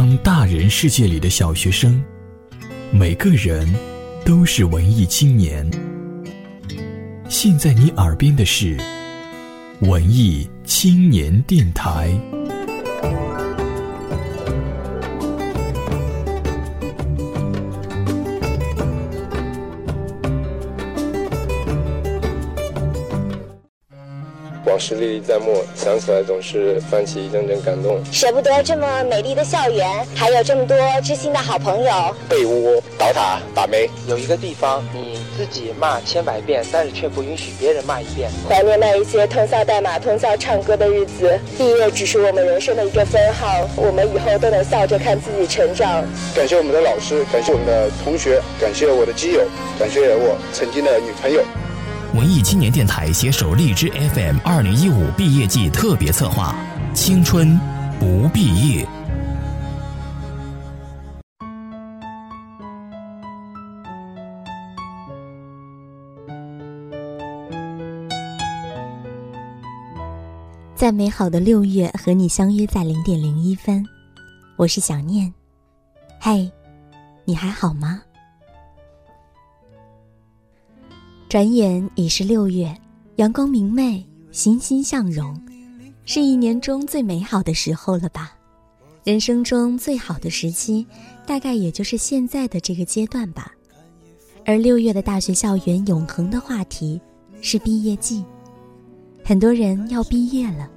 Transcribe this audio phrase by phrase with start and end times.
[0.00, 2.02] 当大人世界里的小学生，
[2.90, 3.70] 每个人
[4.24, 5.70] 都是文艺青年。
[7.28, 8.78] 现在你耳边的是
[9.80, 12.18] 文艺青年电台。
[24.80, 28.02] 往事历历在目，想起来总是泛起一阵阵感动。
[28.10, 30.74] 舍不得这么美丽的校园，还有这么多
[31.04, 32.16] 知心的好朋友。
[32.30, 38.30] 被窝、倒塔、打妹，有一个地方你自己骂千百遍，但是却不允许别人骂一遍。
[38.48, 41.38] 怀念那一些通宵代码、通宵唱歌的日子。
[41.58, 46.02] 毕业只是我们人生的一个分号，我们以后都能笑着看自己成长。
[46.34, 49.42] 感谢我们的老师，感谢我们的同学，感谢我的基友，
[49.78, 51.42] 感谢我曾经的女朋友。
[52.12, 56.56] 文艺青年电台携手荔枝 FM 二零一五毕业季特别策划，
[56.92, 57.56] 青春
[58.00, 58.84] 不毕业。
[70.74, 73.86] 在美好的六月和你相约在零点零一分，
[74.56, 75.32] 我是想念。
[76.18, 76.50] 嘿，
[77.24, 78.02] 你还好吗？
[81.30, 82.76] 转眼已是六月，
[83.14, 85.40] 阳光明媚，欣欣向荣，
[86.04, 88.32] 是一年中最美好的时候了吧？
[89.04, 90.84] 人生中最好的时期，
[91.24, 93.52] 大概也就是现在的这个阶段吧。
[94.44, 97.00] 而六月的大学校园永恒的话题
[97.40, 98.24] 是毕业季，
[99.24, 100.68] 很多人要毕业了，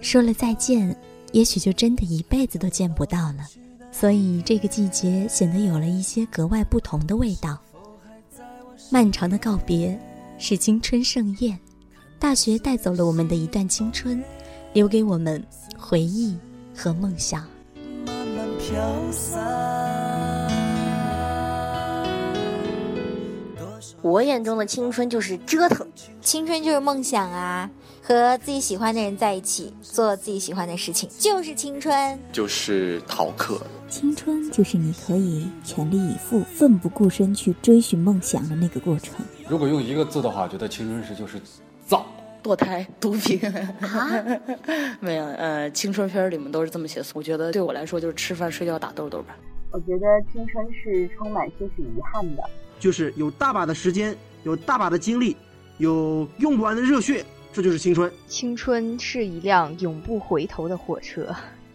[0.00, 0.92] 说了再见，
[1.30, 3.46] 也许就真的一辈子都见不到了，
[3.92, 7.56] 所以这个季节显得有了一些格外不同的味道。
[8.92, 9.96] 漫长的告别，
[10.36, 11.56] 是青春盛宴。
[12.18, 14.20] 大学带走了我们的一段青春，
[14.72, 15.40] 留给我们
[15.78, 16.36] 回忆
[16.76, 17.46] 和梦想。
[24.02, 25.86] 我眼中的青春就是折腾，
[26.20, 27.70] 青春就是梦想啊！
[28.02, 32.18] 和自己喜欢的人在一起，做自己喜欢的事情，就是青春。
[32.32, 33.60] 就是逃课。
[33.90, 39.16] 青春就是你可以全力以赴、奋不顾身去追寻梦想的那个过程。
[39.48, 41.40] 如果用一个字的话，觉得青春时就是
[41.84, 42.06] 造、
[42.40, 43.40] 堕胎、毒品
[43.80, 44.08] 啊，
[45.02, 47.02] 没有，呃，青春片里面都是这么写。
[47.14, 49.36] 我觉得对我来说就是吃饭、睡觉、打豆豆吧。
[49.72, 52.44] 我觉得青春是充满些许遗憾的。
[52.78, 55.36] 就是有大把的时间，有大把的精力，
[55.78, 58.10] 有用不完的热血，这就是青春。
[58.28, 61.34] 青春是一辆永不回头的火车，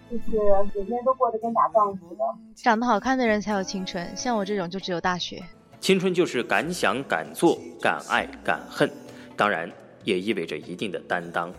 [0.10, 0.38] 就是
[0.76, 2.24] 每天都过得跟打仗似的。
[2.56, 5.44] 长得好看的人才有青春，像我这种就只有大学。
[5.80, 8.90] 青春就是敢想敢做，敢爱敢恨，
[9.36, 9.72] 当然
[10.04, 11.54] 也意味着一定的担当。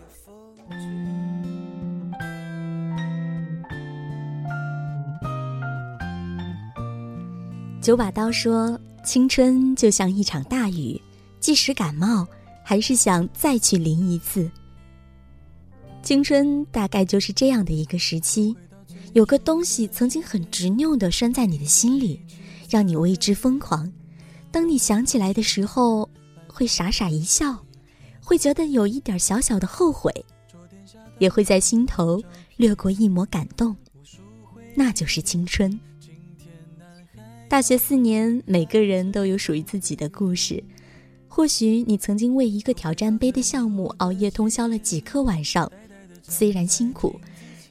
[7.81, 8.79] 九把刀说。
[9.05, 11.01] 青春就像一场大雨，
[11.39, 12.27] 即使感冒，
[12.61, 14.51] 还是想再去淋一次。
[16.07, 18.55] 青春大概就是这样的一个时期，
[19.11, 22.17] 有个东西曾经很执拗地拴在你的心里，
[22.69, 23.91] 让你为之疯狂。
[24.49, 26.09] 当你想起来的时候，
[26.47, 27.61] 会傻傻一笑，
[28.23, 30.25] 会觉得有一点小小的后悔，
[31.19, 32.23] 也会在心头
[32.55, 33.75] 掠过一抹感动。
[34.75, 35.77] 那就是青春。
[37.49, 40.63] 大学四年，每个人都有属于自己的故事。
[41.27, 45.69] 或许你曾经为一个挑战杯的项目熬夜通宵了几个晚上，
[46.27, 47.19] 虽然辛苦，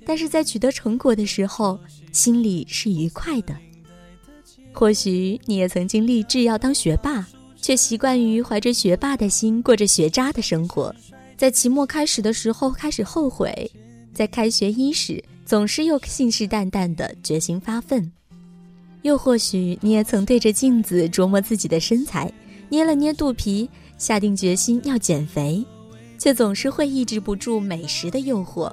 [0.04, 1.78] 但是在取得成果的时候，
[2.12, 3.54] 心里是愉快的。
[4.72, 7.26] 或许你也曾经立志要当学霸，
[7.60, 10.94] 却习惯于怀着学霸的心过着学渣的生活，
[11.36, 13.70] 在期末开始的时候开始后悔，
[14.12, 18.10] 在开学伊始总是又信誓旦旦的决心发奋。
[19.02, 22.32] 又或许你也曾对着镜子琢磨自己的身材，
[22.68, 23.68] 捏了捏肚皮，
[23.98, 25.64] 下定决心要减肥，
[26.18, 28.72] 却总是会抑制不住美食的诱惑。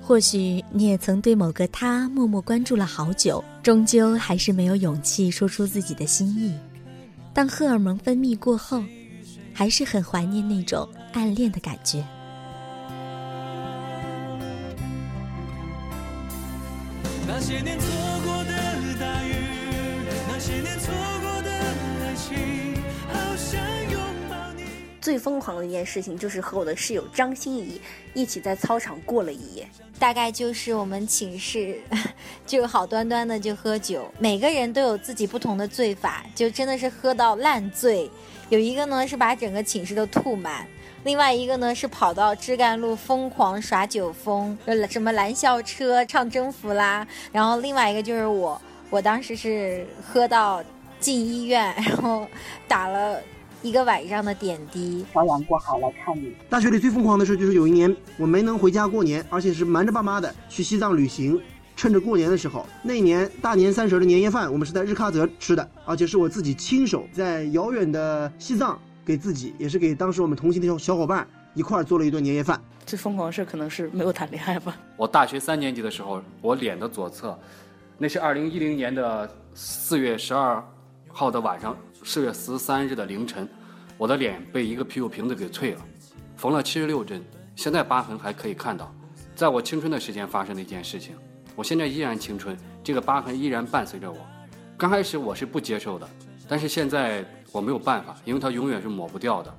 [0.00, 6.52] 或许你也曾对某个他默默关注了好久，终究还是没有勇气说出自己的心意。
[7.32, 8.82] 当荷尔蒙分泌过后，
[9.52, 12.04] 还是很怀念那种暗恋的感觉。
[17.26, 17.78] 那些年
[25.02, 27.78] 最疯狂的一件事情就是和我的室友张欣怡
[28.14, 29.68] 一起在操场过了一夜。
[29.98, 31.78] 大概就是我们寝室
[32.46, 38.10] 就好端端的就喝酒，每个人都有自己不同的醉法，就真的是喝到烂醉。
[38.48, 40.66] 有一个呢是把整个寝室都吐满，
[41.04, 44.56] 另外一个呢是跑到枝干路疯狂耍酒疯，
[44.88, 47.06] 什么蓝校车唱征服啦。
[47.30, 48.60] 然后另外一个就是我，
[48.90, 50.62] 我当时是喝到
[50.98, 52.26] 进医院，然后
[52.66, 53.20] 打了
[53.62, 55.06] 一个晚上的点滴。
[55.12, 56.34] 漂洋过海来看你。
[56.50, 61.40] 大学里最疯狂的事就是有一年我没能回家过年，而且是瞒着爸妈的去西藏旅行。
[61.74, 72.60] 趁着过年的时候，那年大年三十的年夜饭，我们是在日喀则吃的，而且是我自己亲手在遥远的西藏给自己，也是给当时我们同行的小小伙伴一块儿做了一顿年夜饭。
[72.84, 74.76] 最疯狂的事可能是没有谈恋爱吧。
[74.96, 77.36] 我大学三年级的时候，我脸的左侧，
[77.96, 80.62] 那是二零一零年的四月十二
[81.08, 83.48] 号的晚上，四月十三日的凌晨，
[83.96, 85.80] 我的脸被一个啤酒瓶子给碎了，
[86.36, 88.92] 缝了七十六针，现在疤痕还可以看到，
[89.36, 91.14] 在我青春的时间发生的一件事情。
[91.54, 94.18] 我现在依然青春，这个疤痕依然伴随着我。
[94.76, 96.08] 刚开始我是不接受的，
[96.48, 99.54] 但是现在我没有办法，因为它永远是抹不掉的。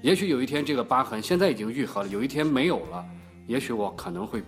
[0.00, 3.04] 也许有一天这个疤痕现在已经愈合了，有一天没有了，
[3.46, 4.42] 也许我可能会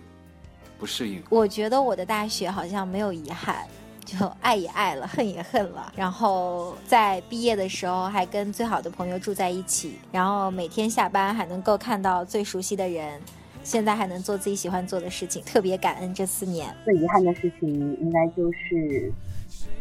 [0.79, 1.21] 不适应。
[1.29, 3.67] 我觉得我的大学好像没有遗憾，
[4.03, 5.91] 就爱也爱了，恨也恨了。
[5.95, 13.19] 然后在毕业的时候还跟最好的朋友住在一起，然后每天下班还能够看到最熟悉的人。
[13.63, 16.75] 现在还能做自己喜欢做的事情，特别感恩这四年。
[16.83, 17.69] 最遗憾的事情
[18.01, 19.13] 应该就是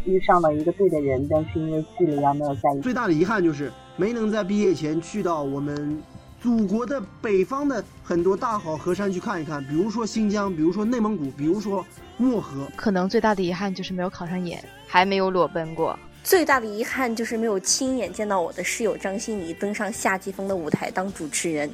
[0.04, 2.82] 遇上了一个对的人，但是因为距离而没有在一起。
[2.82, 5.98] 最大的遗憾就是没能在毕业前去到我们
[6.42, 11.84] 祖国的北方的很多大好河山去看一看，比如说新疆，比如说内蒙古，比如说
[12.16, 12.66] 漠河。
[12.76, 15.98] 可能最大的遗憾就是没有考上研，还没有裸奔过。
[16.24, 21.70] 最大的遗憾就是没有亲眼见到我的室友张欣怡登上夏季风的舞台当主持人。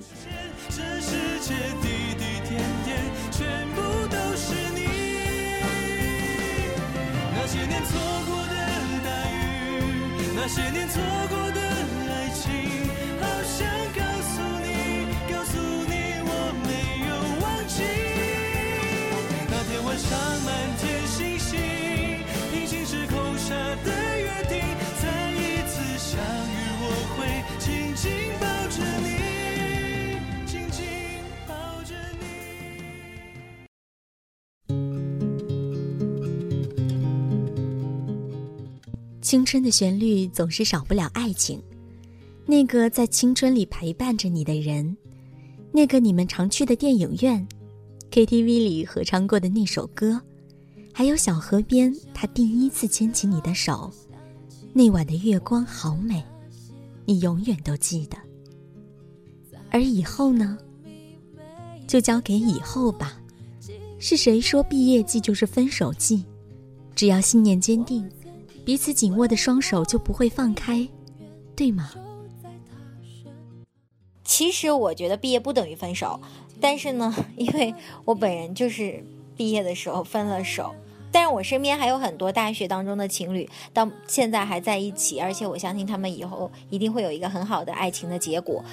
[7.39, 8.55] 那些年错过的
[9.05, 11.46] 大雨，那些年错过
[39.27, 41.61] 青春的旋律总是少不了爱情，
[42.47, 44.97] 那个在青春里陪伴着你的人，
[45.73, 47.45] 那个你们常去的电影院
[48.13, 50.23] ，KTV 里合唱过的那首歌，
[50.93, 53.91] 还有小河边他第一次牵起你的手，
[54.73, 56.23] 那晚的月光好美，
[57.05, 58.17] 你永远都记得。
[59.73, 60.57] 而以后呢，
[61.89, 63.21] 就交给以后吧。
[63.99, 66.25] 是谁说毕业季就是分手季？
[66.95, 68.09] 只要信念坚定。
[68.67, 70.89] 彼此紧握的双手就不会放开，
[71.55, 71.89] 对吗？
[74.25, 76.21] 其实我觉得毕业不等于分手，
[76.61, 77.73] 但是呢，因为
[78.05, 79.05] 我本人就是
[79.37, 80.75] 毕业的时候分了手，
[81.13, 88.65] 但是我身边还有很多大学当中的情侣到现在还在一起，而且我相信他们以后一定会有一个很好的爱情的结果。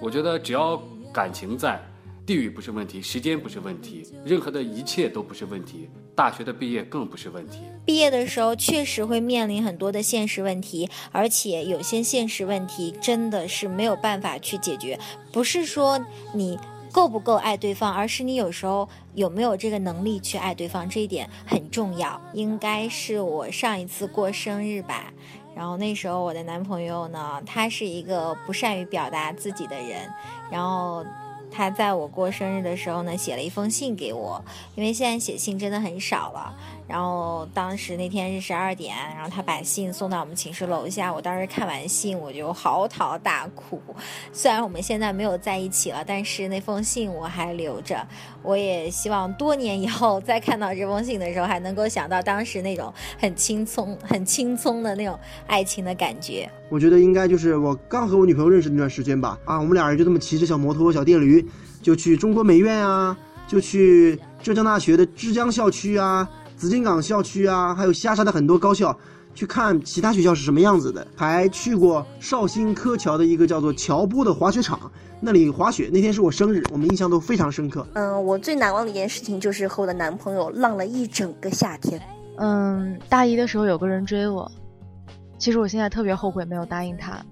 [0.00, 0.82] 我觉得只要
[1.12, 1.80] 感情在。
[2.26, 5.88] 地域不是问题，时间不是问题，任何的一切都不是问题。
[6.18, 7.60] 大学的毕业更不是问题。
[7.86, 14.98] 毕业的时候确实会面临很多的现实问题，而且有些现实问题真的是没有办法去解决。
[15.30, 16.04] 不是说
[16.34, 16.58] 你
[16.90, 22.20] 够不够爱对方，而是你有时候有没有这个能力去爱对方，这一点很重要。
[22.32, 25.12] 应该是我上一次过生日吧，
[25.54, 30.12] 然后那时候我的男朋友呢，他是一个不善于表达自己的人，
[30.50, 31.04] 然后。
[31.58, 34.40] 他在我过生日的时候呢，写了一封信给我，
[34.76, 36.54] 因为现在写信真的很少了。
[36.88, 41.12] 然后当时那天是十二点，然后他把信送到我们寝室楼下。
[41.12, 43.78] 我当时看完信，我就嚎啕大哭。
[44.32, 48.04] 虽然我们现在没有在一起了，但是那封信我还留着。
[48.42, 56.50] 我也希望多年以后再看到这封信的时候，还能够想到当时那种很轻松、很轻松的那种爱情的感觉。
[56.70, 59.38] 我觉得应该就是我刚和我女朋友认识那段时间吧。
[59.44, 61.46] 啊，我们俩人就这么骑着小摩托、小电驴，
[61.82, 63.14] 就去中国美院啊，
[63.46, 66.26] 就去浙江大学的枝江校区啊。
[66.58, 68.94] 紫金港校区啊，还有下沙的很多高校，
[69.32, 75.88] 去看其他学校是什么样子的，还去过绍兴柯桥的一个叫做乔波的滑雪场，那里滑雪。
[75.92, 77.86] 那天是我生日，我们印象都非常深刻。
[77.94, 82.02] 嗯，我最难忘的一件事情就是和我的男朋友浪了一整个夏天。
[82.38, 84.50] 嗯，大一的时候有个人追我，
[85.38, 87.24] 其实我现在特别后悔没有答应他。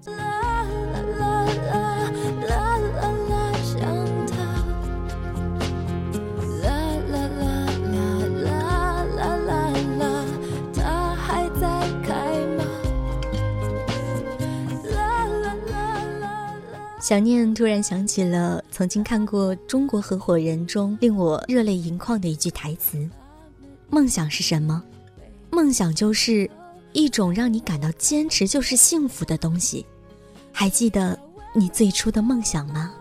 [17.07, 23.09] 想念突然想起了曾经看过《中国合伙人》中令我热泪盈眶的一句台词
[23.89, 24.83] ：“梦想是什么？
[25.49, 26.51] 梦想就是
[26.91, 29.85] 一种让你感到坚持就是幸福的东西。”
[30.51, 31.17] 还记得
[31.55, 32.91] 你最初的梦想吗？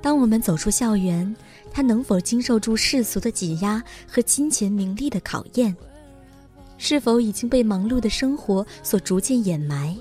[0.00, 1.32] 当我们走出校园，
[1.70, 5.76] 它能否经受住世俗的挤压和金钱名利的考验？
[6.76, 9.96] 是否已经被忙碌的生活所逐渐掩埋？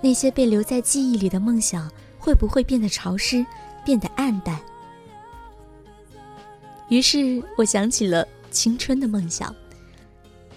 [0.00, 1.86] 那些被留在记忆里的梦想，
[2.20, 3.44] 会不会变得潮湿，
[3.84, 4.60] 变得暗淡？
[6.88, 9.54] 于是我想起了青春的梦想，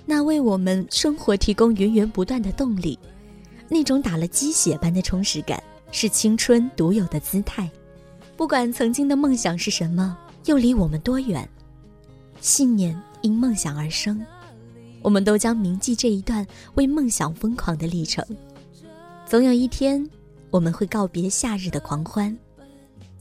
[0.06, 3.00] 那为我们生活提供源源不断的动力，
[3.70, 7.70] 那种打了鸡血般的充实感，是青春独有的姿态。
[8.36, 11.48] 不管曾经的梦想是什么，又离我们多远，
[12.42, 14.24] 信念因梦想而生。
[15.02, 18.26] 我们都将铭记这一段为梦想疯狂的历程。
[19.26, 20.10] 总有一天，
[20.54, 22.38] 我们会告别夏日的狂欢，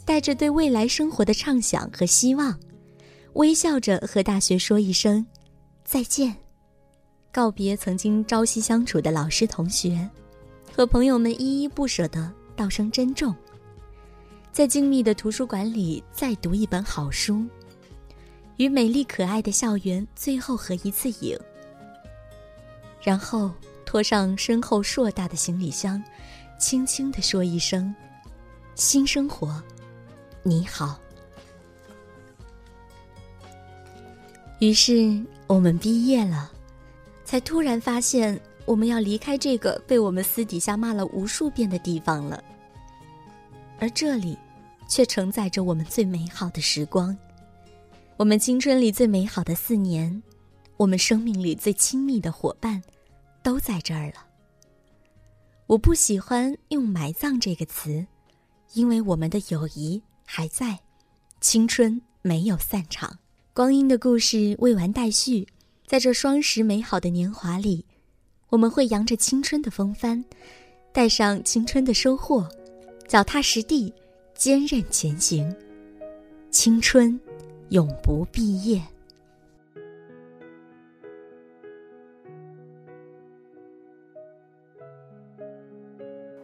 [0.04, 2.54] 带着对未来生活的畅想和希望，
[3.32, 5.26] 微笑着和大学说一声
[5.82, 6.36] 再见，
[7.32, 10.06] 告别曾经朝夕相处的老师同学，
[10.76, 13.34] 和朋友们依依不舍的道声珍重，
[14.52, 17.42] 在静谧的图书馆里再读一本好书，
[18.58, 21.34] 与美丽可爱的校园最后合一次影。
[23.00, 23.50] 然后
[23.86, 26.00] 拖上身后硕大的行李箱，
[26.62, 27.92] 轻轻地说一声
[28.76, 29.60] ：“新生活，
[30.44, 30.96] 你好。”
[34.60, 36.52] 于是我们毕业了，
[37.24, 42.40] 才突然发现我们要离开这个被我们私底下骂了无数遍的地方了。
[43.80, 44.38] 而这里，
[44.88, 47.18] 却承载着我们最美好的时光，
[48.16, 50.22] 我们青春里最美好的四年。
[50.76, 52.80] 我们生命里最亲密的伙伴，
[53.42, 54.31] 都在这儿了。
[55.66, 58.04] 我不喜欢用“埋葬”这个词，
[58.74, 60.78] 因为我们的友谊还在，
[61.40, 63.18] 青春没有散场，
[63.54, 65.46] 光阴的故事未完待续。
[65.86, 67.84] 在这双十美好的年华里，
[68.48, 70.22] 我们会扬着青春的风帆，
[70.92, 72.48] 带上青春的收获，
[73.06, 73.92] 脚踏实地，
[74.34, 75.54] 坚韧前行。
[76.50, 77.18] 青春，
[77.70, 78.82] 永不毕业。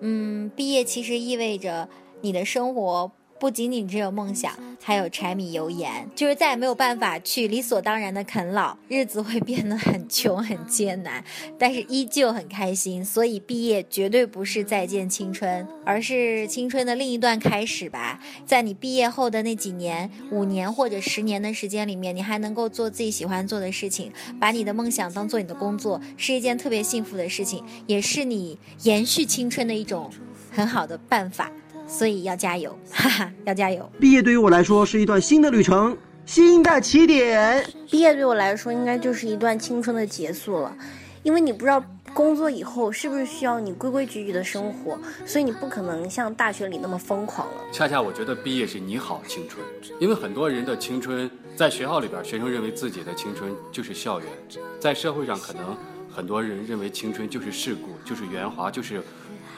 [0.00, 1.88] 嗯，毕业其实意味着
[2.20, 4.52] 你的生活不仅仅只有梦想，
[4.82, 11.22] 还有柴米油盐，就是再也没有办法去理所当然的啃老，日子会变得很穷很艰难，
[11.58, 13.04] 但是依旧很开心。
[13.04, 18.20] 所以毕业绝对不是再见青春，而是青春的另一段开始吧。
[18.44, 30.10] 在你毕业后的那几年、五年或者十年的时间里面，你还能够做自己喜欢做的事情，把你的梦想当做你的工作，是一件特别幸福的事情，也是你延续青春的一种
[30.50, 31.52] 很好的办法。
[31.88, 33.90] 所以要加油， 哈哈，要加油！
[33.98, 37.66] 毕业对于我来说是一段新的旅程，新的起点。
[37.90, 40.76] 毕业对我来说应该就是一段青春的结束了，
[41.22, 47.54] 因为你不知道工作以后是不是需要你规规矩矩的生活，所以你不可能像大学里那么疯狂了。
[47.72, 49.64] 恰恰我觉得毕业是你好青春，
[49.98, 54.28] 因为很多人的青春在学校里边，学生认为自己的青春就是校园，
[54.78, 55.76] 在社会上可能
[56.14, 59.02] 很多人认为青春就是世故，就是圆滑，就是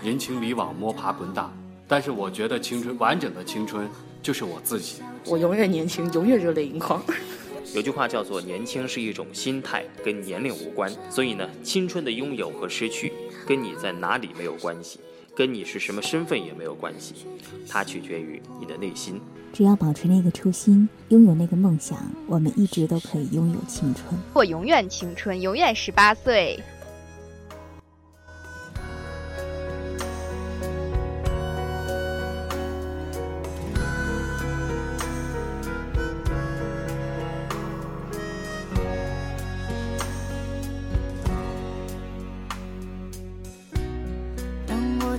[0.03, 1.53] 人情礼往，摸爬滚打。
[1.91, 3.89] 但是我觉得青春完整的青春
[4.23, 5.03] 就是我自己。
[5.27, 7.03] 我永远年轻，永远热泪盈眶。
[7.75, 10.89] 有句话叫做“年轻是一种心态，跟年龄无关”。
[11.11, 13.13] 所以呢，青春的拥有和失去，
[13.45, 15.01] 跟你在哪里没有关系，
[15.35, 17.27] 跟你是什么身份也没有关系，
[17.69, 19.21] 它取决于你的内心。
[19.53, 24.07] 只要保持那个初心，拥有那个梦想，我们一直都可以拥有青春。
[24.33, 26.57] 我永远青春，永远十八岁。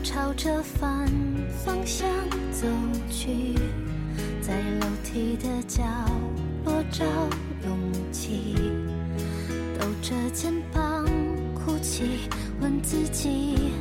[0.03, 1.07] 朝着反
[1.63, 2.09] 方向
[2.51, 2.67] 走
[3.09, 3.53] 去，
[4.41, 5.83] 在楼梯的角
[6.65, 7.05] 落找
[7.63, 7.77] 勇
[8.11, 8.55] 气，
[9.79, 11.05] 抖着肩膀
[11.53, 12.27] 哭泣，
[12.59, 13.73] 问自己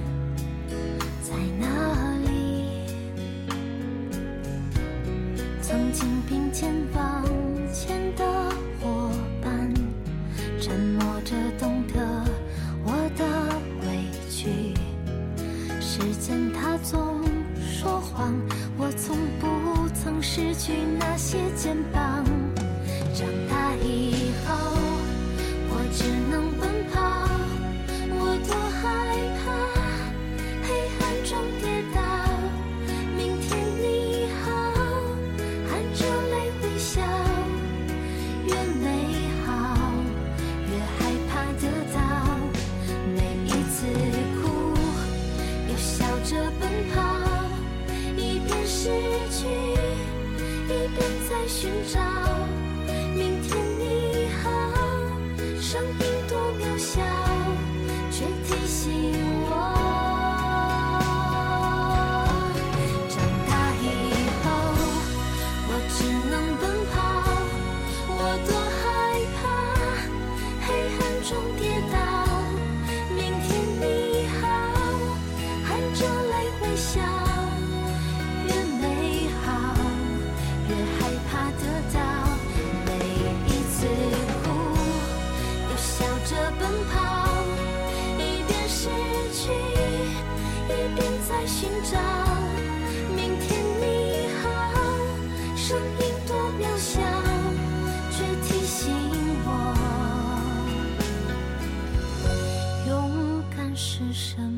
[103.81, 104.50] 是什么？